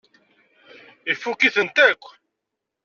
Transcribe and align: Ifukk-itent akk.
Ifukk-itent 1.11 1.77
akk. 1.89 2.03